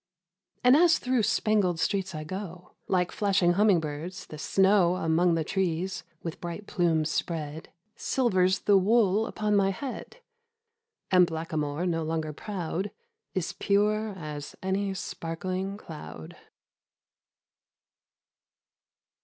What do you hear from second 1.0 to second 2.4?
spangled streets I